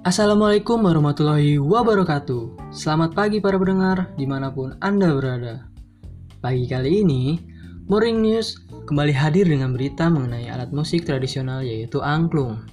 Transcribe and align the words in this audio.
Assalamualaikum 0.00 0.80
warahmatullahi 0.80 1.60
wabarakatuh. 1.60 2.72
Selamat 2.72 3.12
pagi 3.12 3.36
para 3.36 3.60
pendengar 3.60 4.08
di 4.16 4.24
mana 4.24 4.48
pun 4.48 4.72
Anda 4.80 5.12
berada. 5.12 5.68
Pagi 6.40 6.64
kali 6.64 7.04
ini, 7.04 7.36
Morning 7.84 8.24
News 8.24 8.64
kembali 8.88 9.12
hadir 9.12 9.44
dengan 9.44 9.76
berita 9.76 10.08
mengenai 10.08 10.48
alat 10.48 10.72
musik 10.72 11.04
tradisional 11.04 11.60
yaitu 11.60 12.00
angklung. 12.00 12.64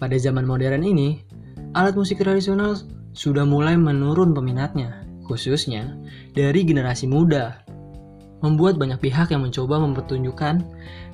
Pada 0.00 0.16
zaman 0.16 0.48
modern 0.48 0.80
ini, 0.80 1.20
alat 1.76 1.92
musik 1.92 2.24
tradisional 2.24 2.80
sudah 3.12 3.44
mulai 3.44 3.76
menurun 3.76 4.32
peminatnya 4.32 5.04
Khususnya 5.28 5.92
dari 6.32 6.64
generasi 6.64 7.04
muda. 7.04 7.60
Membuat 8.40 8.80
banyak 8.80 8.96
pihak 8.96 9.28
yang 9.28 9.44
mencoba 9.44 9.76
mempertunjukkan 9.76 10.54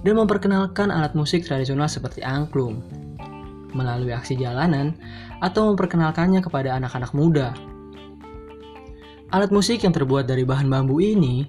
dan 0.06 0.14
memperkenalkan 0.14 0.94
alat 0.94 1.18
musik 1.18 1.42
tradisional 1.42 1.90
seperti 1.90 2.22
angklung 2.22 2.86
melalui 3.72 4.14
aksi 4.14 4.36
jalanan 4.36 4.96
atau 5.40 5.72
memperkenalkannya 5.72 6.40
kepada 6.44 6.76
anak-anak 6.76 7.12
muda. 7.16 7.54
Alat 9.30 9.54
musik 9.54 9.86
yang 9.86 9.94
terbuat 9.94 10.26
dari 10.26 10.42
bahan 10.42 10.66
bambu 10.66 10.98
ini 10.98 11.46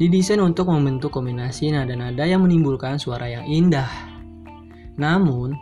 didesain 0.00 0.40
untuk 0.42 0.72
membentuk 0.72 1.14
kombinasi 1.14 1.70
nada-nada 1.70 2.26
yang 2.26 2.42
menimbulkan 2.42 2.98
suara 2.98 3.30
yang 3.30 3.46
indah. 3.46 3.86
Namun, 4.98 5.54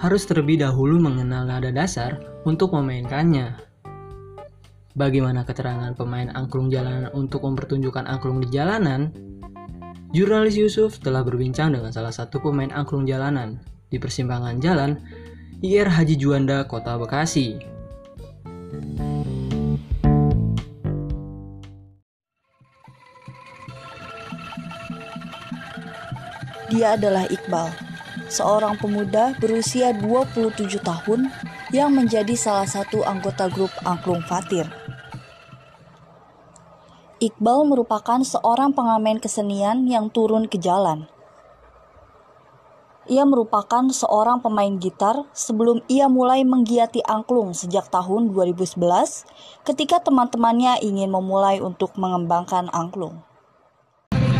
harus 0.00 0.26
terlebih 0.26 0.58
dahulu 0.58 0.98
mengenal 0.98 1.46
nada 1.46 1.70
dasar 1.70 2.18
untuk 2.42 2.74
memainkannya. 2.74 3.54
Bagaimana 4.94 5.42
keterangan 5.42 5.90
pemain 5.94 6.30
angklung 6.34 6.70
jalanan 6.70 7.10
untuk 7.14 7.42
mempertunjukkan 7.42 8.06
angklung 8.06 8.38
di 8.42 8.48
jalanan? 8.50 9.10
Jurnalis 10.14 10.54
Yusuf 10.54 11.02
telah 11.02 11.26
berbincang 11.26 11.74
dengan 11.74 11.90
salah 11.90 12.14
satu 12.14 12.38
pemain 12.38 12.70
angklung 12.70 13.02
jalanan 13.02 13.58
di 13.90 13.98
persimpangan 13.98 14.62
jalan 14.62 15.02
IR 15.62 15.86
Haji 15.86 16.18
Juanda, 16.18 16.66
Kota 16.66 16.98
Bekasi. 16.98 17.54
Dia 26.74 26.98
adalah 26.98 27.30
Iqbal, 27.30 27.70
seorang 28.26 28.74
pemuda 28.82 29.38
berusia 29.38 29.94
27 29.94 30.82
tahun 30.82 31.30
yang 31.70 31.94
menjadi 31.94 32.34
salah 32.34 32.66
satu 32.66 33.06
anggota 33.06 33.46
grup 33.46 33.70
Angklung 33.86 34.26
Fatir. 34.26 34.66
Iqbal 37.22 37.62
merupakan 37.70 38.18
seorang 38.26 38.74
pengamen 38.74 39.22
kesenian 39.22 39.86
yang 39.86 40.10
turun 40.10 40.50
ke 40.50 40.58
jalan 40.58 41.06
ia 43.04 43.20
merupakan 43.28 43.84
seorang 43.92 44.40
pemain 44.40 44.72
gitar 44.80 45.28
sebelum 45.36 45.84
ia 45.92 46.08
mulai 46.08 46.40
menggiati 46.40 47.04
angklung 47.04 47.52
sejak 47.52 47.92
tahun 47.92 48.32
2011 48.32 48.80
ketika 49.68 50.00
teman-temannya 50.00 50.80
ingin 50.80 51.12
memulai 51.12 51.60
untuk 51.60 51.92
mengembangkan 52.00 52.72
angklung. 52.72 53.20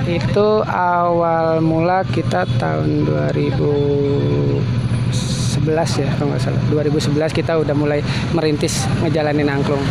Itu 0.09 0.65
awal 0.69 1.61
mula 1.61 2.09
kita 2.09 2.49
tahun 2.57 3.05
2011 3.09 6.01
ya 6.01 6.09
kalau 6.17 6.33
nggak 6.33 6.41
salah. 6.41 6.63
2011 6.73 7.37
kita 7.37 7.61
udah 7.61 7.77
mulai 7.77 8.01
merintis 8.33 8.89
ngejalanin 9.05 9.53
angklung. 9.53 9.85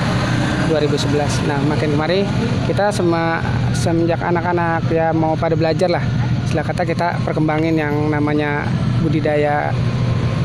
2011. 0.70 1.46
Nah 1.46 1.62
makin 1.70 1.94
kemari 1.94 2.26
kita 2.66 2.90
sama 2.90 3.42
semenjak 3.78 4.22
anak-anak 4.22 4.82
ya 4.90 5.14
mau 5.14 5.38
pada 5.38 5.54
belajar 5.54 5.92
lah 5.92 6.23
istilah 6.54 6.70
kata 6.70 6.86
kita 6.86 7.08
perkembangin 7.26 7.74
yang 7.82 8.14
namanya 8.14 8.70
budidaya 9.02 9.74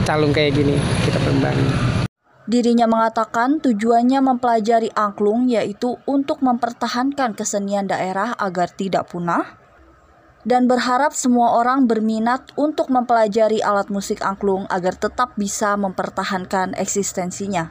calung 0.09 0.33
kayak 0.33 0.57
gini 0.57 0.73
kita 1.05 1.21
perkembangin. 1.21 1.69
Dirinya 2.49 2.89
mengatakan 2.89 3.61
tujuannya 3.61 4.17
mempelajari 4.25 4.89
angklung 4.97 5.53
yaitu 5.53 6.01
untuk 6.09 6.41
mempertahankan 6.41 7.37
kesenian 7.37 7.93
daerah 7.93 8.33
agar 8.41 8.73
tidak 8.73 9.13
punah 9.13 9.61
dan 10.49 10.65
berharap 10.65 11.13
semua 11.13 11.61
orang 11.61 11.85
berminat 11.85 12.57
untuk 12.57 12.89
mempelajari 12.89 13.61
alat 13.61 13.93
musik 13.93 14.25
angklung 14.25 14.65
agar 14.73 14.97
tetap 14.97 15.37
bisa 15.37 15.77
mempertahankan 15.77 16.73
eksistensinya. 16.73 17.69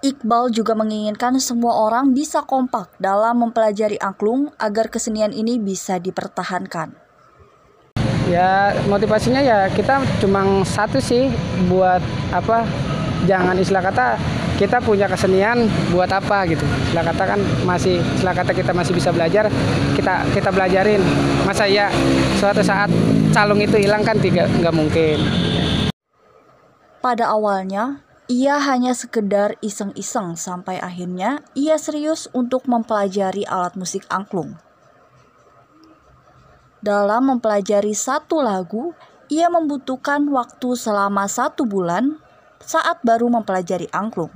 Iqbal 0.00 0.48
juga 0.48 0.72
menginginkan 0.72 1.36
semua 1.44 1.76
orang 1.76 2.16
bisa 2.16 2.40
kompak 2.40 2.88
dalam 2.96 3.44
mempelajari 3.44 4.00
angklung 4.00 4.48
agar 4.56 4.88
kesenian 4.88 5.28
ini 5.28 5.60
bisa 5.60 6.00
dipertahankan. 6.00 6.96
Ya 8.24 8.72
motivasinya 8.88 9.44
ya 9.44 9.68
kita 9.68 10.00
cuma 10.24 10.64
satu 10.64 11.04
sih 11.04 11.28
buat 11.68 12.00
apa? 12.32 12.64
Jangan 13.28 13.52
istilah 13.60 13.84
kata 13.84 14.16
kita 14.56 14.80
punya 14.80 15.04
kesenian 15.04 15.68
buat 15.92 16.08
apa 16.08 16.48
gitu. 16.48 16.64
Istilah 16.64 17.04
kata 17.04 17.36
kan 17.36 17.40
masih 17.68 18.00
istilah 18.00 18.32
kata 18.32 18.56
kita 18.56 18.72
masih 18.72 18.96
bisa 18.96 19.12
belajar 19.12 19.52
kita 19.92 20.24
kita 20.32 20.48
belajarin. 20.48 21.04
Masa 21.44 21.68
ya 21.68 21.92
suatu 22.40 22.64
saat 22.64 22.88
calung 23.36 23.60
itu 23.60 23.76
hilang 23.76 24.00
kan 24.00 24.16
tidak 24.16 24.48
nggak 24.64 24.72
mungkin. 24.72 25.20
Pada 27.04 27.28
awalnya 27.36 28.00
ia 28.30 28.62
hanya 28.62 28.94
sekedar 28.94 29.58
iseng-iseng 29.58 30.38
sampai 30.38 30.78
akhirnya 30.78 31.42
ia 31.58 31.74
serius 31.74 32.30
untuk 32.30 32.70
mempelajari 32.70 33.42
alat 33.42 33.74
musik 33.74 34.06
angklung. 34.06 34.54
Dalam 36.78 37.26
mempelajari 37.26 37.90
satu 37.90 38.38
lagu, 38.38 38.94
ia 39.26 39.50
membutuhkan 39.50 40.22
waktu 40.30 40.78
selama 40.78 41.26
satu 41.26 41.66
bulan 41.66 42.22
saat 42.62 43.02
baru 43.02 43.26
mempelajari 43.26 43.90
angklung, 43.90 44.30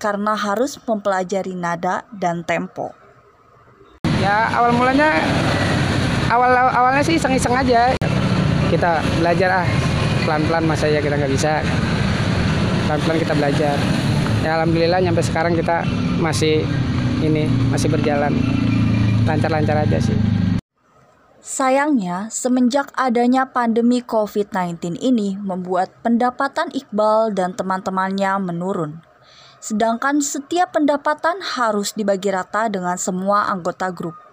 karena 0.00 0.32
harus 0.32 0.80
mempelajari 0.88 1.52
nada 1.52 2.08
dan 2.08 2.48
tempo. 2.48 2.96
Ya 4.24 4.48
awal 4.56 4.72
mulanya 4.72 5.20
awal 6.32 6.48
awalnya 6.56 7.04
sih 7.04 7.20
iseng-iseng 7.20 7.52
aja. 7.52 7.92
Kita 8.72 9.04
belajar 9.20 9.62
ah 9.62 9.68
pelan-pelan 10.24 10.64
masa 10.64 10.88
ya 10.88 11.04
kita 11.04 11.20
nggak 11.20 11.32
bisa 11.36 11.60
pelan-pelan 12.88 13.20
kita 13.20 13.34
belajar 13.36 13.76
ya 14.40 14.50
alhamdulillah 14.56 15.04
sampai 15.04 15.24
sekarang 15.28 15.52
kita 15.52 15.84
masih 16.24 16.64
ini 17.20 17.44
masih 17.68 17.92
berjalan 17.92 18.32
lancar-lancar 19.28 19.84
aja 19.84 20.00
sih 20.00 20.16
Sayangnya, 21.38 22.28
semenjak 22.28 22.92
adanya 22.92 23.48
pandemi 23.48 24.04
COVID-19 24.04 25.00
ini 25.00 25.38
membuat 25.40 25.88
pendapatan 26.04 26.68
Iqbal 26.76 27.32
dan 27.32 27.56
teman-temannya 27.56 28.36
menurun. 28.36 29.00
Sedangkan 29.56 30.20
setiap 30.20 30.76
pendapatan 30.76 31.40
harus 31.40 31.96
dibagi 31.96 32.28
rata 32.28 32.68
dengan 32.68 33.00
semua 33.00 33.48
anggota 33.48 33.88
grup. 33.88 34.27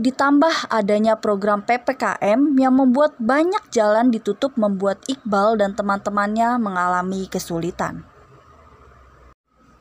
Ditambah 0.00 0.72
adanya 0.72 1.20
program 1.20 1.60
PPKM 1.68 2.56
yang 2.56 2.72
membuat 2.72 3.12
banyak 3.20 3.60
jalan 3.68 4.08
ditutup 4.08 4.56
membuat 4.56 5.04
Iqbal 5.04 5.60
dan 5.60 5.76
teman-temannya 5.76 6.56
mengalami 6.56 7.28
kesulitan. 7.28 8.08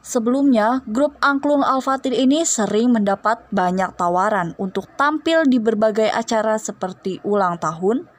Sebelumnya, 0.03 0.83
grup 0.89 1.15
Angklung 1.23 1.63
Al-Fatir 1.63 2.11
ini 2.11 2.43
sering 2.43 2.91
mendapat 2.91 3.47
banyak 3.55 3.95
tawaran 3.95 4.51
untuk 4.59 4.89
tampil 4.99 5.47
di 5.47 5.63
berbagai 5.63 6.11
acara 6.11 6.59
seperti 6.59 7.23
ulang 7.23 7.61
tahun, 7.61 8.09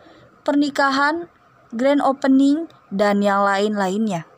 pernikahan, 0.48 1.28
grand 1.76 2.00
opening, 2.00 2.72
dan 2.88 3.20
yang 3.20 3.44
lain-lainnya. 3.44 4.31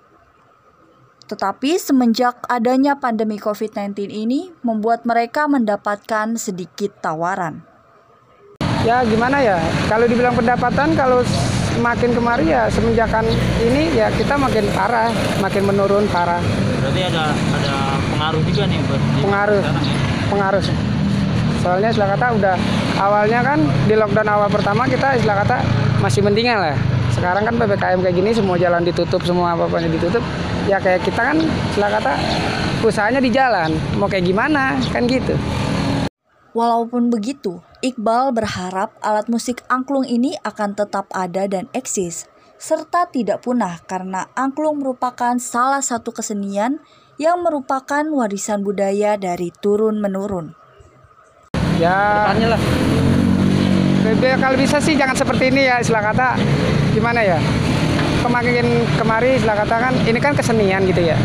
Tetapi 1.34 1.82
semenjak 1.82 2.46
adanya 2.46 2.94
pandemi 2.94 3.42
COVID-19 3.42 4.06
ini 4.06 4.54
membuat 4.62 5.02
mereka 5.02 5.50
mendapatkan 5.50 6.38
sedikit 6.38 6.94
tawaran. 7.02 7.58
Ya 8.86 9.02
gimana 9.02 9.42
ya, 9.42 9.58
kalau 9.90 10.06
dibilang 10.06 10.38
pendapatan 10.38 10.94
kalau 10.94 11.26
makin 11.82 12.14
kemari 12.14 12.54
ya 12.54 12.70
semenjakan 12.70 13.26
ini 13.66 13.98
ya 13.98 14.14
kita 14.14 14.38
makin 14.38 14.62
parah, 14.78 15.10
makin 15.42 15.66
menurun 15.66 16.06
parah. 16.06 16.38
Berarti 16.38 17.02
ada 17.02 17.34
ada 17.34 17.75
pengaruh 18.14 18.42
juga 18.46 18.70
nih 18.70 18.78
buat 18.87 19.02
pengaruh, 19.26 19.58
ya? 19.58 19.75
pengaruh. 20.30 20.64
Soalnya 21.66 21.88
istilah 21.90 22.14
kata 22.14 22.26
udah 22.38 22.54
awalnya 23.02 23.42
kan 23.42 23.58
di 23.90 23.98
lockdown 23.98 24.30
awal 24.30 24.46
pertama 24.54 24.87
kita 24.87 25.19
istilah 25.19 25.42
kata 25.42 25.66
masih 25.98 26.22
mendingan 26.22 26.62
lah. 26.62 26.78
Sekarang 27.14 27.46
kan 27.46 27.55
ppkm 27.55 27.99
kayak 28.02 28.16
gini 28.19 28.31
semua 28.34 28.58
jalan 28.58 28.82
ditutup, 28.82 29.22
semua 29.22 29.55
apa 29.55 29.70
apa 29.70 29.87
ditutup. 29.87 30.20
Ya 30.66 30.82
kayak 30.82 31.06
kita 31.06 31.22
kan 31.22 31.38
setelah 31.70 31.90
kata 32.02 32.12
usahanya 32.82 33.20
di 33.22 33.31
jalan. 33.31 33.70
Mau 33.96 34.11
kayak 34.11 34.26
gimana? 34.26 34.75
Kan 34.90 35.06
gitu. 35.06 35.38
Walaupun 36.55 37.11
begitu, 37.11 37.58
Iqbal 37.82 38.31
berharap 38.31 38.94
alat 39.02 39.26
musik 39.26 39.66
angklung 39.66 40.06
ini 40.06 40.38
akan 40.46 40.78
tetap 40.78 41.11
ada 41.11 41.50
dan 41.50 41.66
eksis, 41.75 42.31
serta 42.62 43.11
tidak 43.11 43.43
punah 43.43 43.82
karena 43.90 44.31
angklung 44.38 44.78
merupakan 44.78 45.34
salah 45.43 45.82
satu 45.82 46.14
kesenian 46.14 46.78
yang 47.19 47.43
merupakan 47.43 48.06
warisan 48.06 48.62
budaya 48.62 49.19
dari 49.19 49.50
turun-menurun. 49.50 50.55
Ya, 51.82 52.31
lah. 52.31 52.62
kalau 54.38 54.55
bisa 54.55 54.78
sih 54.78 54.94
jangan 54.94 55.19
seperti 55.19 55.50
ini 55.50 55.66
ya, 55.66 55.82
istilah 55.82 56.06
kata 56.06 56.38
gimana 56.94 57.20
ya? 57.26 57.38
kemarin 58.25 58.88
kemari 58.96 59.37
istilah 59.37 59.52
kata 59.52 59.76
kan 59.76 59.94
ini 60.08 60.17
kan 60.17 60.32
kesenian 60.32 60.88
gitu 60.88 61.05
ya. 61.05 61.17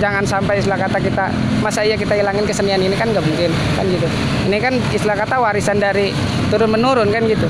Jangan 0.00 0.24
sampai 0.24 0.62
istilah 0.62 0.80
kata 0.80 0.96
kita 1.02 1.28
masa 1.60 1.84
iya 1.84 1.98
kita 1.98 2.16
hilangin 2.16 2.48
kesenian 2.48 2.80
ini 2.80 2.96
kan 2.96 3.12
nggak 3.12 3.20
mungkin 3.20 3.52
kan 3.76 3.84
gitu. 3.84 4.08
Ini 4.48 4.56
kan 4.56 4.74
istilah 4.94 5.16
kata 5.20 5.36
warisan 5.44 5.76
dari 5.76 6.16
turun 6.48 6.72
menurun 6.72 7.12
kan 7.12 7.28
gitu. 7.28 7.44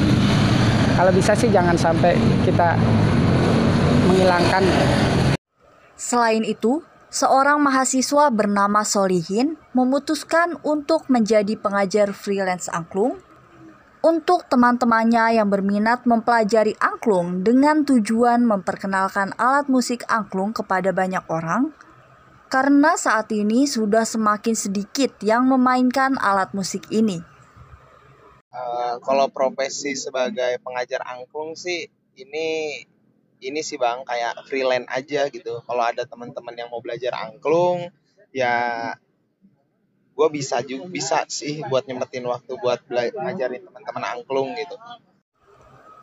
Kalau 0.98 1.14
bisa 1.14 1.38
sih 1.38 1.46
jangan 1.54 1.78
sampai 1.78 2.18
kita 2.42 2.74
menghilangkan. 4.10 4.66
Selain 5.94 6.42
itu, 6.42 6.82
seorang 7.06 7.62
mahasiswa 7.62 8.34
bernama 8.34 8.82
Solihin 8.82 9.54
memutuskan 9.78 10.58
untuk 10.66 11.06
menjadi 11.06 11.54
pengajar 11.54 12.10
freelance 12.10 12.66
angklung 12.66 13.22
untuk 14.02 14.46
teman-temannya 14.46 15.42
yang 15.42 15.50
berminat 15.50 16.06
mempelajari 16.06 16.78
angklung 16.78 17.42
dengan 17.42 17.82
tujuan 17.82 18.46
memperkenalkan 18.46 19.34
alat 19.34 19.66
musik 19.66 20.06
angklung 20.06 20.54
kepada 20.54 20.94
banyak 20.94 21.22
orang 21.26 21.74
karena 22.48 22.96
saat 22.96 23.28
ini 23.36 23.68
sudah 23.68 24.08
semakin 24.08 24.56
sedikit 24.56 25.20
yang 25.20 25.44
memainkan 25.44 26.16
alat 26.16 26.56
musik 26.56 26.88
ini. 26.88 27.20
Uh, 28.48 28.96
kalau 29.04 29.28
profesi 29.28 29.92
sebagai 29.92 30.56
pengajar 30.64 31.04
angklung 31.04 31.52
sih 31.52 31.84
ini 32.16 32.80
ini 33.38 33.60
sih 33.60 33.76
bang 33.76 34.02
kayak 34.02 34.48
freelance 34.48 34.88
aja 34.88 35.28
gitu. 35.28 35.60
Kalau 35.62 35.84
ada 35.84 36.08
teman-teman 36.08 36.56
yang 36.56 36.72
mau 36.72 36.80
belajar 36.80 37.12
angklung 37.14 37.92
ya 38.32 38.96
gue 40.18 40.28
bisa 40.34 40.58
juga 40.66 40.90
bisa 40.90 41.22
sih 41.30 41.62
buat 41.70 41.86
nyempetin 41.86 42.26
waktu 42.26 42.58
buat 42.58 42.82
ngajarin 42.90 43.62
teman-teman 43.62 44.04
angklung 44.18 44.50
gitu. 44.58 44.74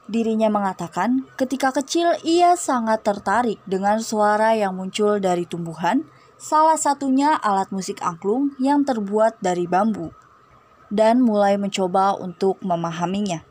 Dirinya 0.07 0.47
mengatakan 0.47 1.27
ketika 1.35 1.75
kecil 1.75 2.15
ia 2.23 2.55
sangat 2.55 3.03
tertarik 3.03 3.59
dengan 3.67 3.99
suara 3.99 4.55
yang 4.55 4.71
muncul 4.71 5.19
dari 5.19 5.43
tumbuhan, 5.43 6.07
salah 6.39 6.79
satunya 6.79 7.35
alat 7.35 7.75
musik 7.75 7.99
angklung 7.99 8.55
yang 8.55 8.87
terbuat 8.87 9.43
dari 9.43 9.67
bambu 9.67 10.15
dan 10.87 11.19
mulai 11.19 11.59
mencoba 11.59 12.15
untuk 12.15 12.55
memahaminya. 12.63 13.43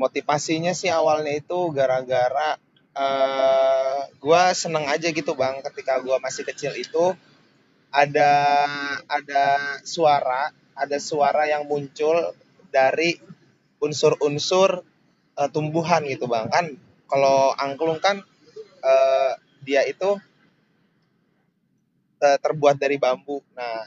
Motivasinya 0.00 0.72
sih 0.72 0.88
awalnya 0.88 1.36
itu 1.36 1.58
gara-gara 1.76 2.56
uh, 2.96 4.00
gue 4.16 4.42
seneng 4.56 4.88
aja 4.88 5.12
gitu 5.12 5.36
bang 5.36 5.60
ketika 5.60 6.00
gue 6.00 6.16
masih 6.22 6.46
kecil 6.48 6.72
itu 6.74 7.14
ada 7.94 8.32
ada 9.06 9.44
suara 9.86 10.50
ada 10.74 10.98
suara 10.98 11.46
yang 11.46 11.70
muncul 11.70 12.34
dari 12.74 13.14
unsur-unsur 13.78 14.82
uh, 15.38 15.48
tumbuhan 15.54 16.02
gitu 16.10 16.26
bang. 16.26 16.50
Kan 16.50 16.74
kalau 17.06 17.54
angklung 17.54 18.02
kan 18.02 18.26
uh, 18.82 19.32
dia 19.62 19.86
itu 19.86 20.18
uh, 22.18 22.38
terbuat 22.42 22.82
dari 22.82 22.98
bambu. 22.98 23.38
Nah 23.54 23.86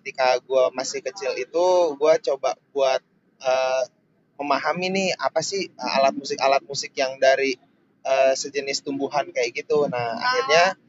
ketika 0.00 0.40
gue 0.40 0.72
masih 0.72 1.04
kecil 1.04 1.36
itu 1.36 1.66
gue 2.00 2.12
coba 2.32 2.56
buat 2.72 3.04
uh, 3.44 3.84
memahami 4.40 4.88
nih 4.92 5.08
apa 5.16 5.44
sih 5.44 5.68
alat 5.76 6.16
musik 6.16 6.40
alat 6.40 6.64
musik 6.64 6.92
yang 6.96 7.20
dari 7.20 7.60
uh, 8.04 8.32
sejenis 8.32 8.80
tumbuhan 8.80 9.28
kayak 9.28 9.52
gitu. 9.52 9.84
Nah 9.92 10.16
akhirnya 10.16 10.80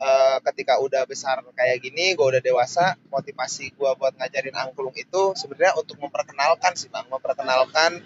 uh, 0.00 0.38
ketika 0.50 0.80
udah 0.80 1.04
besar 1.04 1.44
kayak 1.54 1.84
gini 1.84 2.16
gue 2.16 2.26
udah 2.26 2.42
dewasa 2.42 2.96
motivasi 3.12 3.76
gue 3.76 3.90
buat 4.00 4.16
ngajarin 4.16 4.56
angklung 4.56 4.96
itu 4.96 5.36
sebenarnya 5.36 5.76
untuk 5.76 6.00
memperkenalkan 6.00 6.74
sih 6.74 6.88
bang 6.88 7.06
memperkenalkan 7.06 8.00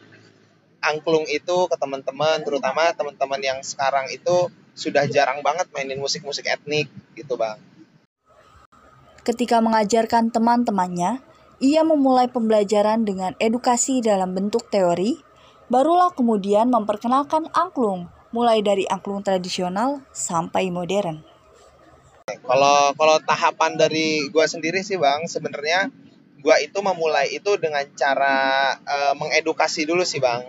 angklung 0.85 1.25
itu 1.31 1.71
ke 1.71 1.77
teman-teman 1.79 2.43
terutama 2.45 2.93
teman-teman 2.93 3.41
yang 3.41 3.59
sekarang 3.65 4.11
itu 4.13 4.53
sudah 4.75 5.07
jarang 5.07 5.41
banget 5.41 5.71
mainin 5.73 6.03
musik-musik 6.03 6.45
etnik 6.51 6.91
gitu 7.15 7.39
bang 7.39 7.57
Ketika 9.25 9.57
mengajarkan 9.65 10.29
teman-temannya, 10.29 11.25
ia 11.57 11.81
memulai 11.81 12.29
pembelajaran 12.29 13.09
dengan 13.09 13.33
edukasi 13.41 14.05
dalam 14.05 14.37
bentuk 14.37 14.69
teori, 14.69 15.17
barulah 15.73 16.13
kemudian 16.13 16.69
memperkenalkan 16.69 17.49
angklung, 17.57 18.13
mulai 18.37 18.61
dari 18.61 18.85
angklung 18.85 19.25
tradisional 19.25 20.05
sampai 20.13 20.69
modern. 20.69 21.34
Kalau 22.25 22.97
kalau 22.97 23.17
tahapan 23.21 23.77
dari 23.77 24.33
gua 24.33 24.49
sendiri 24.49 24.81
sih 24.81 24.97
bang, 24.97 25.29
sebenarnya 25.29 25.93
gua 26.41 26.57
itu 26.57 26.81
memulai 26.81 27.29
itu 27.37 27.61
dengan 27.61 27.85
cara 27.93 28.37
uh, 28.81 29.13
mengedukasi 29.21 29.85
dulu 29.85 30.09
sih 30.09 30.25
bang. 30.25 30.41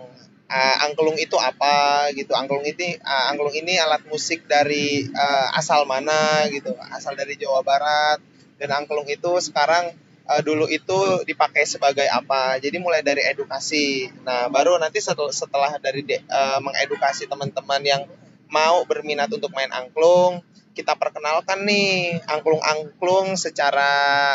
Uh, 0.48 0.76
angklung 0.88 1.20
itu 1.20 1.36
apa 1.36 2.08
gitu? 2.16 2.32
Angklung 2.32 2.64
ini 2.64 2.96
uh, 2.96 3.28
angklung 3.28 3.52
ini 3.52 3.76
alat 3.76 4.08
musik 4.08 4.48
dari 4.48 5.04
uh, 5.04 5.52
asal 5.52 5.84
mana 5.84 6.48
gitu? 6.48 6.72
Asal 6.96 7.12
dari 7.12 7.36
Jawa 7.36 7.60
Barat 7.60 8.24
dan 8.56 8.72
angklung 8.72 9.04
itu 9.12 9.36
sekarang 9.44 9.92
uh, 10.32 10.40
dulu 10.40 10.72
itu 10.72 11.28
dipakai 11.28 11.68
sebagai 11.68 12.08
apa 12.08 12.56
jadi 12.56 12.80
mulai 12.80 13.04
dari 13.04 13.20
edukasi 13.28 14.08
nah 14.24 14.48
baru 14.48 14.80
nanti 14.80 15.04
setelah, 15.04 15.28
setelah 15.28 15.76
dari 15.76 16.00
uh, 16.08 16.56
mengedukasi 16.64 17.28
teman-teman 17.28 17.84
yang 17.84 18.02
mau 18.48 18.80
berminat 18.88 19.28
untuk 19.28 19.52
main 19.52 19.68
angklung 19.76 20.40
kita 20.76 21.00
perkenalkan 21.00 21.64
nih 21.64 22.20
angklung-angklung 22.28 23.40
secara 23.40 23.88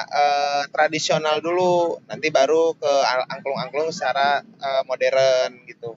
uh, 0.09 0.65
tradisional 0.73 1.37
dulu 1.37 2.01
nanti 2.09 2.33
baru 2.33 2.73
ke 2.73 2.93
angklung-angklung 3.29 3.93
secara 3.93 4.41
uh, 4.41 4.81
modern 4.89 5.61
gitu 5.69 5.93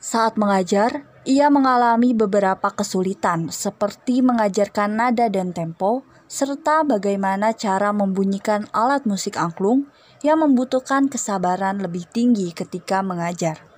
saat 0.00 0.40
mengajar, 0.40 1.04
ia 1.28 1.52
mengalami 1.52 2.16
beberapa 2.16 2.72
kesulitan 2.72 3.52
seperti 3.52 4.24
mengajarkan 4.24 4.96
nada 4.96 5.28
dan 5.28 5.52
tempo, 5.52 6.08
serta 6.24 6.88
bagaimana 6.88 7.52
cara 7.52 7.92
membunyikan 7.92 8.64
alat 8.72 9.04
musik 9.04 9.36
angklung 9.36 9.92
yang 10.24 10.40
membutuhkan 10.40 11.12
kesabaran 11.12 11.84
lebih 11.84 12.08
tinggi 12.08 12.48
ketika 12.56 13.04
mengajar. 13.04 13.69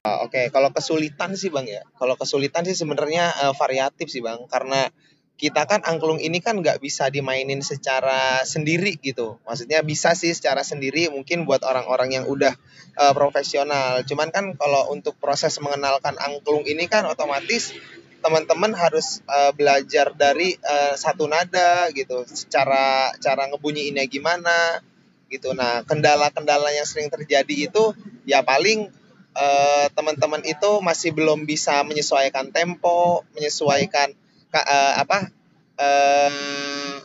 Uh, 0.00 0.24
Oke, 0.24 0.32
okay. 0.32 0.46
kalau 0.48 0.72
kesulitan 0.72 1.36
sih 1.36 1.52
bang 1.52 1.68
ya, 1.68 1.84
kalau 2.00 2.16
kesulitan 2.16 2.64
sih 2.64 2.72
sebenarnya 2.72 3.36
uh, 3.44 3.52
variatif 3.52 4.08
sih 4.08 4.24
bang, 4.24 4.40
karena 4.48 4.88
kita 5.36 5.68
kan 5.68 5.84
angklung 5.84 6.16
ini 6.16 6.40
kan 6.40 6.56
nggak 6.56 6.80
bisa 6.80 7.12
dimainin 7.12 7.60
secara 7.60 8.40
sendiri 8.48 8.96
gitu. 8.96 9.36
Maksudnya 9.44 9.84
bisa 9.84 10.16
sih 10.16 10.32
secara 10.32 10.64
sendiri 10.64 11.12
mungkin 11.12 11.44
buat 11.44 11.60
orang-orang 11.68 12.16
yang 12.16 12.24
udah 12.24 12.56
uh, 12.96 13.12
profesional. 13.12 14.00
Cuman 14.08 14.32
kan 14.32 14.56
kalau 14.56 14.88
untuk 14.88 15.20
proses 15.20 15.52
mengenalkan 15.60 16.16
angklung 16.16 16.64
ini 16.64 16.88
kan 16.88 17.04
otomatis 17.04 17.76
teman-teman 18.24 18.72
harus 18.72 19.20
uh, 19.28 19.52
belajar 19.52 20.16
dari 20.16 20.56
uh, 20.64 20.96
satu 20.96 21.28
nada 21.28 21.92
gitu. 21.92 22.24
Secara 22.24 23.12
cara 23.20 23.52
ngebunyiinnya 23.52 24.08
gimana 24.08 24.80
gitu. 25.28 25.52
Nah, 25.52 25.84
kendala-kendala 25.84 26.72
yang 26.72 26.88
sering 26.88 27.12
terjadi 27.12 27.68
itu 27.68 27.92
ya 28.24 28.40
paling 28.40 28.88
uh, 29.34 29.86
teman-teman 29.94 30.42
itu 30.46 30.70
masih 30.82 31.14
belum 31.14 31.46
bisa 31.46 31.82
menyesuaikan 31.86 32.50
tempo, 32.50 33.22
menyesuaikan 33.34 34.14
uh, 34.54 34.94
apa 34.98 35.30
uh, 35.78 36.30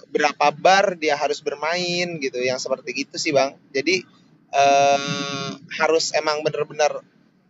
berapa 0.10 0.48
bar 0.56 0.96
dia 0.96 1.20
harus 1.20 1.44
bermain 1.44 2.18
gitu 2.24 2.40
yang 2.40 2.58
seperti 2.58 3.06
itu 3.06 3.16
sih 3.20 3.36
bang. 3.36 3.54
Jadi 3.76 4.06
uh, 4.56 5.52
harus 5.82 6.16
emang 6.16 6.42
bener-bener 6.42 7.04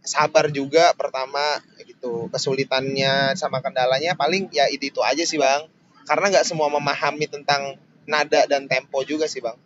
sabar 0.06 0.50
juga 0.54 0.94
pertama 0.94 1.62
gitu 1.86 2.30
kesulitannya 2.34 3.38
sama 3.38 3.62
kendalanya. 3.62 4.18
Paling 4.18 4.50
ya 4.54 4.70
itu 4.70 4.90
itu 4.90 5.02
aja 5.06 5.24
sih 5.26 5.38
bang. 5.38 5.70
Karena 6.06 6.30
nggak 6.30 6.46
semua 6.46 6.70
memahami 6.70 7.26
tentang 7.26 7.82
nada 8.06 8.46
dan 8.46 8.70
tempo 8.70 9.02
juga 9.02 9.26
sih 9.26 9.42
bang. 9.42 9.58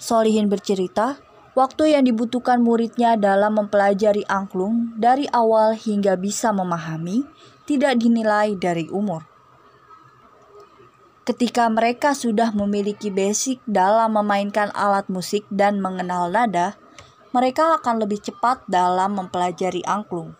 Solihin 0.00 0.48
bercerita 0.48 1.20
Waktu 1.50 1.98
yang 1.98 2.06
dibutuhkan 2.06 2.62
muridnya 2.62 3.18
dalam 3.18 3.58
mempelajari 3.58 4.22
angklung 4.30 4.94
dari 4.94 5.26
awal 5.34 5.74
hingga 5.74 6.14
bisa 6.14 6.54
memahami 6.54 7.26
tidak 7.66 7.98
dinilai 7.98 8.54
dari 8.54 8.86
umur. 8.86 9.26
Ketika 11.26 11.66
mereka 11.66 12.14
sudah 12.14 12.54
memiliki 12.54 13.10
basic 13.10 13.58
dalam 13.66 14.14
memainkan 14.14 14.70
alat 14.74 15.10
musik 15.10 15.46
dan 15.50 15.82
mengenal 15.82 16.30
nada, 16.30 16.78
mereka 17.30 17.78
akan 17.78 18.02
lebih 18.02 18.18
cepat 18.22 18.66
dalam 18.66 19.14
mempelajari 19.18 19.82
angklung. 19.86 20.34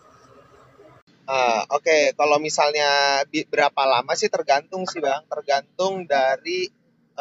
Uh, 1.31 1.63
Oke, 1.71 1.87
okay. 1.87 2.03
kalau 2.15 2.43
misalnya 2.43 3.23
berapa 3.47 3.83
lama 3.87 4.11
sih 4.19 4.27
tergantung 4.27 4.83
sih 4.83 4.99
bang, 4.99 5.23
tergantung 5.31 6.03
dari 6.03 6.67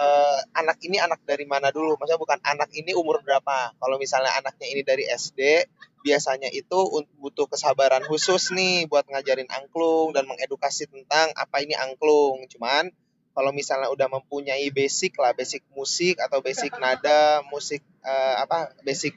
uh, 0.01 0.39
anak 0.57 0.81
ini 0.81 0.97
anak 0.97 1.21
dari 1.29 1.45
mana 1.45 1.69
dulu? 1.69 2.01
Maksudnya 2.01 2.17
bukan 2.17 2.41
anak 2.41 2.73
ini 2.73 2.97
umur 2.97 3.21
berapa? 3.21 3.77
Kalau 3.77 3.97
misalnya 4.01 4.33
anaknya 4.41 4.67
ini 4.73 4.83
dari 4.83 5.05
SD 5.05 5.69
biasanya 6.01 6.49
itu 6.49 7.05
butuh 7.21 7.45
kesabaran 7.45 8.01
khusus 8.09 8.57
nih 8.57 8.89
buat 8.89 9.05
ngajarin 9.05 9.53
angklung 9.53 10.17
dan 10.17 10.25
mengedukasi 10.25 10.89
tentang 10.89 11.29
apa 11.37 11.61
ini 11.61 11.77
angklung. 11.77 12.49
Cuman 12.49 12.89
kalau 13.37 13.53
misalnya 13.53 13.93
udah 13.93 14.09
mempunyai 14.09 14.73
basic 14.73 15.21
lah 15.21 15.37
basic 15.37 15.63
musik 15.77 16.17
atau 16.19 16.41
basic 16.41 16.73
nada 16.83 17.45
musik 17.53 17.85
uh, 18.01 18.41
apa 18.43 18.73
basic 18.81 19.15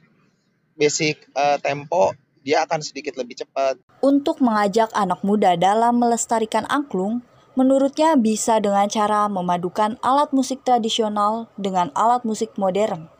basic 0.76 1.24
uh, 1.32 1.56
tempo 1.58 2.12
dia 2.44 2.60
akan 2.68 2.84
sedikit 2.84 3.16
lebih 3.16 3.40
cepat. 3.40 3.80
Untuk 4.04 4.44
mengajak 4.44 4.92
anak 4.92 5.24
muda 5.24 5.56
dalam 5.56 5.96
melestarikan 5.96 6.68
angklung, 6.68 7.24
menurutnya 7.54 8.18
bisa 8.18 8.58
dengan 8.58 8.86
cara 8.90 9.26
memadukan 9.30 9.98
alat 10.02 10.30
musik 10.30 10.62
tradisional 10.66 11.50
dengan 11.54 11.94
alat 11.94 12.26
musik 12.26 12.54
modern, 12.58 13.10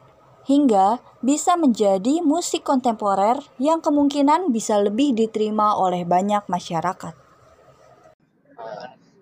hingga 0.45 1.01
bisa 1.25 1.57
menjadi 1.57 2.21
musik 2.21 2.67
kontemporer 2.67 3.41
yang 3.57 3.81
kemungkinan 3.81 4.53
bisa 4.53 4.77
lebih 4.83 5.17
diterima 5.17 5.79
oleh 5.79 6.05
banyak 6.05 6.45
masyarakat. 6.51 7.15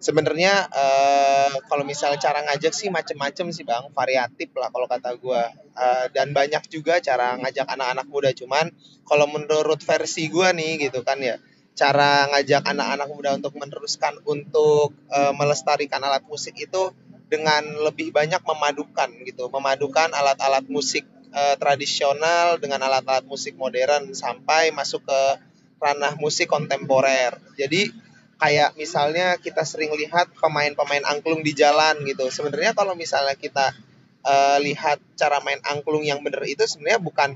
Sebenarnya 0.03 0.67
uh, 0.67 1.55
kalau 1.71 1.87
misalnya 1.87 2.19
cara 2.19 2.43
ngajak 2.43 2.75
sih 2.75 2.91
macem-macem 2.91 3.55
sih 3.55 3.63
bang, 3.63 3.87
variatif 3.95 4.51
lah 4.59 4.67
kalau 4.75 4.91
kata 4.91 5.15
gue. 5.15 5.43
Uh, 5.79 6.11
dan 6.11 6.35
banyak 6.35 6.67
juga 6.67 6.99
cara 6.99 7.39
ngajak 7.39 7.71
anak-anak 7.71 8.11
muda. 8.11 8.35
Cuman 8.35 8.75
kalau 9.07 9.31
menurut 9.31 9.79
versi 9.79 10.27
gue 10.27 10.51
nih 10.59 10.91
gitu 10.91 11.07
kan 11.07 11.23
ya, 11.23 11.39
cara 11.73 12.29
ngajak 12.29 12.69
anak-anak 12.69 13.09
muda 13.09 13.31
untuk 13.41 13.57
meneruskan 13.57 14.21
untuk 14.29 14.93
uh, 15.09 15.33
melestarikan 15.33 16.05
alat 16.05 16.25
musik 16.29 16.53
itu 16.61 16.93
dengan 17.33 17.65
lebih 17.89 18.13
banyak 18.13 18.45
memadukan 18.45 19.09
gitu, 19.25 19.49
memadukan 19.49 20.13
alat-alat 20.13 20.69
musik 20.69 21.09
uh, 21.33 21.57
tradisional 21.57 22.61
dengan 22.61 22.85
alat-alat 22.85 23.25
musik 23.25 23.57
modern 23.57 24.13
sampai 24.13 24.69
masuk 24.69 25.01
ke 25.09 25.21
ranah 25.81 26.15
musik 26.21 26.53
kontemporer. 26.53 27.41
Jadi 27.57 27.89
kayak 28.37 28.77
misalnya 28.77 29.41
kita 29.41 29.65
sering 29.65 29.97
lihat 29.97 30.29
pemain-pemain 30.37 31.09
angklung 31.09 31.41
di 31.41 31.57
jalan 31.57 32.05
gitu. 32.05 32.29
Sebenarnya 32.29 32.77
kalau 32.77 32.93
misalnya 32.93 33.33
kita 33.33 33.73
uh, 34.23 34.59
lihat 34.61 35.01
cara 35.17 35.41
main 35.41 35.59
angklung 35.65 36.05
yang 36.05 36.21
benar 36.21 36.45
itu 36.45 36.69
sebenarnya 36.69 37.01
bukan 37.01 37.31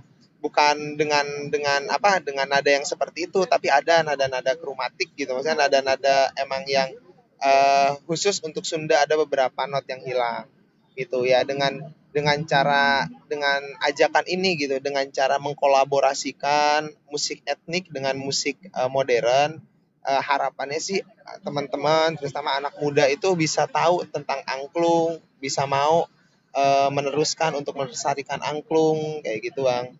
bukan 0.47 0.95
dengan 0.95 1.27
dengan 1.51 1.91
apa 1.91 2.23
dengan 2.23 2.47
nada 2.47 2.71
yang 2.71 2.87
seperti 2.87 3.27
itu 3.27 3.43
tapi 3.51 3.67
ada 3.67 4.07
nada-nada 4.07 4.55
kromatik 4.55 5.11
gitu 5.19 5.35
maksudnya 5.35 5.67
nada-nada 5.67 6.31
emang 6.39 6.63
yang 6.71 6.95
uh, 7.43 7.99
khusus 8.07 8.39
untuk 8.47 8.63
Sunda 8.63 9.03
ada 9.03 9.19
beberapa 9.19 9.67
not 9.67 9.83
yang 9.91 10.07
hilang 10.07 10.47
gitu 10.95 11.27
ya 11.27 11.43
dengan 11.43 11.91
dengan 12.15 12.39
cara 12.47 13.11
dengan 13.27 13.61
ajakan 13.85 14.25
ini 14.31 14.57
gitu 14.57 14.79
dengan 14.79 15.05
cara 15.11 15.37
mengkolaborasikan 15.43 16.89
musik 17.11 17.43
etnik 17.45 17.91
dengan 17.91 18.15
musik 18.17 18.57
uh, 18.73 18.89
modern 18.89 19.61
uh, 20.07 20.23
harapannya 20.23 20.79
sih 20.79 21.03
teman-teman 21.43 22.15
terutama 22.15 22.57
anak 22.57 22.79
muda 22.79 23.11
itu 23.11 23.35
bisa 23.35 23.67
tahu 23.67 24.07
tentang 24.07 24.41
angklung, 24.47 25.19
bisa 25.43 25.67
mau 25.67 26.07
uh, 26.55 26.89
meneruskan 26.95 27.59
untuk 27.59 27.75
melestarikan 27.75 28.39
angklung 28.41 29.21
kayak 29.27 29.43
gitu 29.43 29.67
bang. 29.67 29.93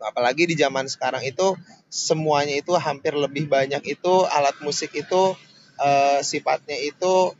Apalagi 0.00 0.48
di 0.48 0.56
zaman 0.56 0.88
sekarang 0.88 1.22
itu 1.22 1.54
semuanya 1.92 2.56
itu 2.56 2.72
hampir 2.76 3.12
lebih 3.12 3.46
banyak 3.46 3.82
itu 3.84 4.14
alat 4.26 4.56
musik 4.64 4.92
itu 4.96 5.36
uh, 5.80 6.20
sifatnya 6.24 6.76
itu 6.80 7.36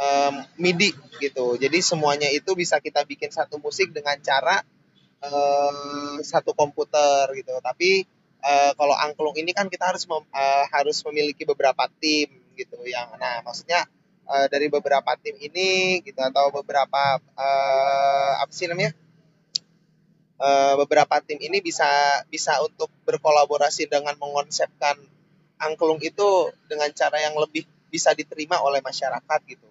um, 0.00 0.34
MIDI 0.56 0.92
gitu. 1.20 1.56
Jadi 1.56 1.78
semuanya 1.80 2.28
itu 2.32 2.52
bisa 2.56 2.80
kita 2.80 3.04
bikin 3.04 3.32
satu 3.32 3.60
musik 3.60 3.92
dengan 3.92 4.16
cara 4.20 4.60
uh, 5.24 6.18
satu 6.24 6.56
komputer 6.56 7.28
gitu. 7.36 7.52
Tapi 7.60 8.04
uh, 8.44 8.72
kalau 8.76 8.96
angklung 8.96 9.36
ini 9.36 9.52
kan 9.52 9.68
kita 9.68 9.92
harus 9.92 10.08
mem, 10.08 10.24
uh, 10.32 10.64
harus 10.72 11.00
memiliki 11.04 11.44
beberapa 11.44 11.86
tim 12.00 12.28
gitu 12.56 12.76
yang 12.84 13.08
nah 13.16 13.40
maksudnya 13.40 13.88
uh, 14.28 14.46
dari 14.52 14.68
beberapa 14.68 15.16
tim 15.16 15.36
ini 15.40 16.00
gitu 16.04 16.20
atau 16.20 16.52
beberapa 16.52 17.20
uh, 17.20 18.32
apa 18.40 18.52
sih 18.52 18.68
namanya 18.68 18.92
uh, 20.40 20.74
beberapa 20.80 21.20
tim 21.20 21.38
ini 21.38 21.60
bisa 21.60 21.86
bisa 22.32 22.58
untuk 22.64 22.88
berkolaborasi 23.04 23.86
dengan 23.86 24.16
mengonsepkan 24.16 24.96
angklung 25.60 26.00
itu 26.00 26.50
dengan 26.66 26.88
cara 26.96 27.20
yang 27.20 27.36
lebih 27.36 27.68
bisa 27.92 28.16
diterima 28.16 28.58
oleh 28.64 28.80
masyarakat 28.80 29.40
gitu. 29.46 29.68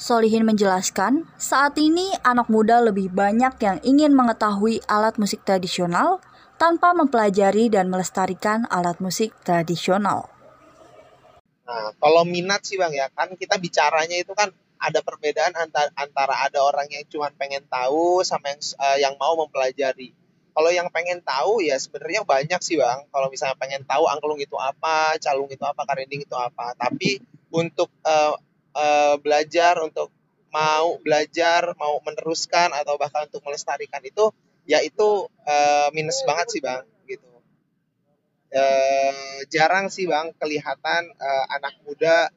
Solihin 0.00 0.42
menjelaskan, 0.48 1.30
saat 1.38 1.78
ini 1.78 2.10
anak 2.26 2.50
muda 2.50 2.82
lebih 2.82 3.12
banyak 3.12 3.54
yang 3.62 3.78
ingin 3.86 4.16
mengetahui 4.16 4.82
alat 4.90 5.14
musik 5.20 5.44
tradisional 5.46 6.18
tanpa 6.56 6.96
mempelajari 6.96 7.70
dan 7.70 7.92
melestarikan 7.92 8.66
alat 8.72 8.98
musik 8.98 9.36
tradisional. 9.46 10.32
Nah, 11.68 11.94
kalau 12.02 12.26
minat 12.26 12.66
sih 12.66 12.80
Bang 12.80 12.90
ya, 12.90 13.06
kan 13.14 13.36
kita 13.38 13.60
bicaranya 13.60 14.18
itu 14.18 14.32
kan 14.34 14.50
ada 14.82 15.00
perbedaan 15.00 15.54
antara, 15.54 15.88
antara 15.94 16.34
ada 16.42 16.58
orang 16.66 16.90
yang 16.90 17.06
cuma 17.06 17.30
pengen 17.38 17.62
tahu 17.70 18.26
sama 18.26 18.50
yang 18.50 18.60
uh, 18.82 18.98
yang 18.98 19.14
mau 19.16 19.38
mempelajari. 19.38 20.10
Kalau 20.52 20.68
yang 20.68 20.90
pengen 20.92 21.24
tahu 21.24 21.64
ya 21.64 21.78
sebenarnya 21.80 22.26
banyak 22.26 22.60
sih 22.60 22.76
Bang. 22.76 23.08
Kalau 23.08 23.30
misalnya 23.30 23.56
pengen 23.56 23.86
tahu 23.86 24.04
angklung 24.10 24.42
itu 24.42 24.58
apa, 24.58 25.16
calung 25.16 25.48
itu 25.48 25.64
apa, 25.64 25.80
karinding 25.86 26.28
itu 26.28 26.36
apa. 26.36 26.76
Tapi 26.76 27.22
untuk 27.48 27.88
uh, 28.04 28.36
uh, 28.76 29.16
belajar, 29.22 29.80
untuk 29.80 30.12
mau 30.52 31.00
belajar, 31.00 31.72
mau 31.80 31.96
meneruskan 32.04 32.76
atau 32.76 33.00
bahkan 33.00 33.24
untuk 33.24 33.40
melestarikan 33.40 34.04
itu 34.04 34.28
ya 34.62 34.78
itu 34.82 35.26
uh, 35.26 35.88
minus 35.90 36.22
banget 36.22 36.46
sih 36.54 36.60
bang 36.62 36.86
gitu 37.06 37.26
uh, 38.54 39.38
jarang 39.50 39.90
sih 39.90 40.06
bang 40.06 40.30
kelihatan 40.38 41.10
uh, 41.18 41.44
anak 41.58 41.74
muda 41.82 42.30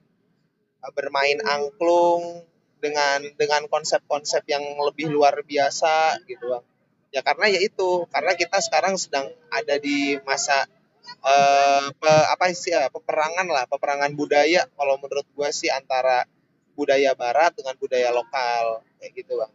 bermain 0.93 1.39
angklung 1.41 2.45
dengan 2.77 3.23
dengan 3.33 3.65
konsep-konsep 3.65 4.45
yang 4.45 4.61
lebih 4.77 5.09
luar 5.09 5.41
biasa 5.41 6.21
gitu 6.29 6.53
bang. 6.53 6.65
Ya 7.09 7.21
karena 7.23 7.47
ya 7.49 7.59
itu 7.63 8.05
karena 8.11 8.35
kita 8.35 8.59
sekarang 8.59 8.99
sedang 8.99 9.31
ada 9.49 9.79
di 9.79 10.19
masa 10.27 10.67
uh, 11.23 11.89
pe, 11.95 12.11
apa 12.11 12.51
sih 12.51 12.75
ya 12.75 12.91
peperangan 12.91 13.47
lah 13.47 13.65
peperangan 13.65 14.13
budaya. 14.13 14.67
Kalau 14.75 14.99
menurut 15.01 15.25
gue 15.33 15.49
sih 15.49 15.71
antara 15.71 16.27
budaya 16.75 17.15
barat 17.15 17.55
dengan 17.55 17.73
budaya 17.79 18.11
lokal 18.11 18.83
kayak 18.99 19.11
gitu 19.15 19.39
bang. 19.41 19.51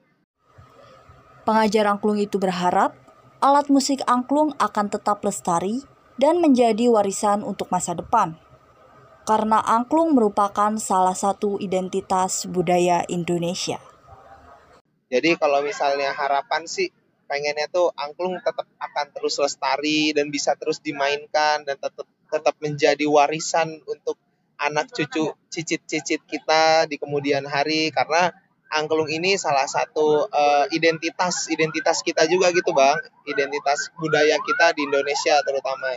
Pengajar 1.45 1.85
angklung 1.87 2.19
itu 2.19 2.41
berharap 2.41 2.97
alat 3.41 3.69
musik 3.73 4.01
angklung 4.09 4.53
akan 4.61 4.87
tetap 4.93 5.21
lestari 5.25 5.85
dan 6.21 6.41
menjadi 6.41 6.93
warisan 6.93 7.41
untuk 7.41 7.73
masa 7.73 7.97
depan. 7.97 8.37
Karena 9.31 9.63
angklung 9.63 10.19
merupakan 10.19 10.75
salah 10.83 11.15
satu 11.15 11.63
identitas 11.63 12.51
budaya 12.51 13.07
Indonesia. 13.07 13.79
Jadi 15.07 15.39
kalau 15.39 15.63
misalnya 15.63 16.11
harapan 16.11 16.67
sih 16.67 16.91
pengennya 17.31 17.71
tuh 17.71 17.95
angklung 17.95 18.43
tetap 18.43 18.67
akan 18.83 19.07
terus 19.15 19.39
lestari 19.39 20.11
dan 20.11 20.35
bisa 20.35 20.59
terus 20.59 20.83
dimainkan 20.83 21.63
dan 21.63 21.79
tetap 21.79 22.11
tetap 22.27 22.59
menjadi 22.59 23.07
warisan 23.07 23.79
untuk 23.87 24.19
anak 24.59 24.91
cucu 24.91 25.31
cicit-cicit 25.47 26.27
kita 26.27 26.91
di 26.91 26.99
kemudian 26.99 27.47
hari. 27.47 27.95
Karena 27.95 28.35
angklung 28.67 29.07
ini 29.15 29.39
salah 29.39 29.71
satu 29.71 30.27
uh, 30.27 30.67
identitas 30.75 31.47
identitas 31.55 32.03
kita 32.03 32.27
juga 32.27 32.51
gitu 32.51 32.75
bang. 32.75 32.99
Identitas 33.31 33.95
budaya 33.95 34.43
kita 34.43 34.75
di 34.75 34.91
Indonesia 34.91 35.39
terutama 35.47 35.95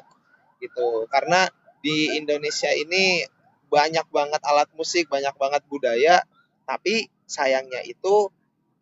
gitu. 0.62 1.10
Karena 1.10 1.50
di 1.84 2.16
Indonesia 2.16 2.72
ini 2.72 3.28
banyak 3.68 4.08
banget 4.08 4.42
alat 4.48 4.72
musik 4.74 5.12
banyak 5.12 5.36
banget 5.36 5.62
budaya 5.68 6.24
tapi 6.64 7.12
sayangnya 7.28 7.84
itu 7.84 8.32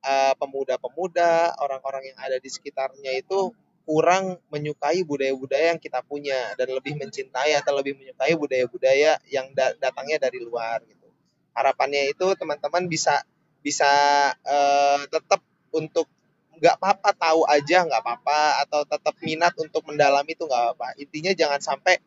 uh, 0.05 0.34
pemuda-pemuda 0.38 1.58
orang-orang 1.58 2.13
yang 2.13 2.20
ada 2.22 2.38
di 2.38 2.50
sekitarnya 2.50 3.17
itu 3.17 3.50
kurang 3.81 4.38
menyukai 4.53 5.01
budaya-budaya 5.01 5.74
yang 5.74 5.81
kita 5.81 6.05
punya 6.05 6.53
dan 6.53 6.70
lebih 6.70 6.96
mencintai 7.01 7.58
atau 7.58 7.74
lebih 7.74 7.98
menyukai 7.98 8.38
budaya-budaya 8.38 9.17
yang 9.34 9.50
da 9.58 9.74
datangnya 9.81 10.22
dari 10.22 10.38
luar 10.38 10.86
gitu. 10.86 11.10
Harapannya 11.58 12.13
itu 12.13 12.38
teman-teman 12.38 12.86
bisa 12.86 13.25
bisa 13.65 13.89
uh, 14.46 15.01
tetap 15.10 15.41
untuk 15.74 16.05
nggak 16.62 16.77
apa-apa 16.77 17.10
tahu 17.17 17.41
aja 17.50 17.81
nggak 17.89 18.01
apa-apa 18.05 18.62
atau 18.70 18.86
tetap 18.86 19.17
minat 19.25 19.58
untuk 19.58 19.81
mendalami 19.89 20.38
itu 20.38 20.46
nggak 20.46 20.77
apa 20.77 20.93
intinya 21.01 21.34
jangan 21.34 21.58
sampai 21.58 21.98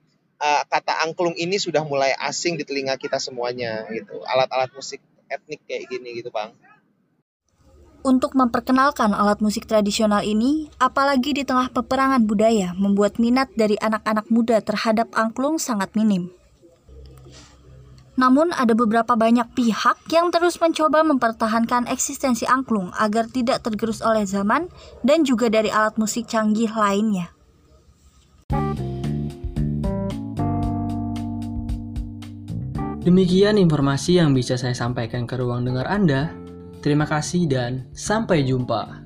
uh, 0.40 0.62
kata 0.66 1.04
angklung 1.04 1.34
ini 1.34 1.58
sudah 1.58 1.82
mulai 1.86 2.14
asing 2.16 2.58
di 2.58 2.64
telinga 2.66 2.96
kita 2.98 3.18
semuanya 3.18 3.86
gitu 3.90 4.22
alat-alat 4.24 4.70
musik 4.74 5.02
etnik 5.30 5.60
kayak 5.66 5.90
gini 5.90 6.22
gitu 6.22 6.30
bang 6.30 6.54
untuk 8.04 8.36
memperkenalkan 8.36 9.16
alat 9.16 9.40
musik 9.40 9.64
tradisional 9.64 10.20
ini, 10.20 10.68
apalagi 10.76 11.32
di 11.32 11.40
tengah 11.40 11.72
peperangan 11.72 12.28
budaya, 12.28 12.76
membuat 12.76 13.16
minat 13.16 13.48
dari 13.56 13.80
anak-anak 13.80 14.28
muda 14.28 14.60
terhadap 14.60 15.08
angklung 15.16 15.56
sangat 15.56 15.96
minim. 15.96 16.28
Namun 18.14 18.54
ada 18.54 18.78
beberapa 18.78 19.18
banyak 19.18 19.58
pihak 19.58 20.06
yang 20.14 20.30
terus 20.30 20.62
mencoba 20.62 21.02
mempertahankan 21.02 21.90
eksistensi 21.90 22.46
angklung 22.46 22.94
agar 22.94 23.26
tidak 23.26 23.66
tergerus 23.66 23.98
oleh 24.06 24.22
zaman 24.22 24.70
dan 25.02 25.26
juga 25.26 25.50
dari 25.50 25.66
alat 25.66 25.98
musik 25.98 26.30
canggih 26.30 26.70
lainnya. 26.70 27.33
Demikian 33.04 33.60
informasi 33.60 34.16
yang 34.16 34.32
bisa 34.32 34.56
saya 34.56 34.72
sampaikan 34.72 35.28
ke 35.28 35.36
ruang 35.36 35.60
dengar 35.60 35.84
Anda. 35.84 36.32
Terima 36.80 37.04
kasih 37.04 37.44
dan 37.44 37.84
sampai 37.92 38.48
jumpa. 38.48 39.04